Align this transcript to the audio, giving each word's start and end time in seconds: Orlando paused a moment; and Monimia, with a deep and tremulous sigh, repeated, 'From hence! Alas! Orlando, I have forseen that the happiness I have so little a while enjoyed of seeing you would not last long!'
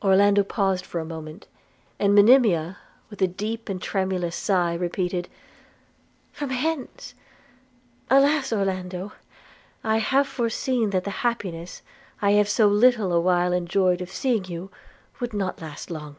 Orlando 0.00 0.44
paused 0.44 0.94
a 0.94 1.04
moment; 1.04 1.48
and 1.98 2.14
Monimia, 2.14 2.78
with 3.10 3.20
a 3.20 3.26
deep 3.26 3.68
and 3.68 3.82
tremulous 3.82 4.36
sigh, 4.36 4.72
repeated, 4.74 5.28
'From 6.32 6.50
hence! 6.50 7.12
Alas! 8.08 8.52
Orlando, 8.52 9.14
I 9.82 9.96
have 9.96 10.28
forseen 10.28 10.90
that 10.90 11.02
the 11.02 11.10
happiness 11.26 11.82
I 12.22 12.34
have 12.38 12.48
so 12.48 12.68
little 12.68 13.12
a 13.12 13.18
while 13.20 13.52
enjoyed 13.52 14.00
of 14.00 14.12
seeing 14.12 14.44
you 14.44 14.70
would 15.18 15.34
not 15.34 15.60
last 15.60 15.90
long!' 15.90 16.18